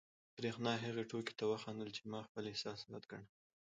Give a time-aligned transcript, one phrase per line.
[0.35, 3.25] برېښنا هغې ټوکې ته وخندل، چې ما خپل احساسات ګڼل.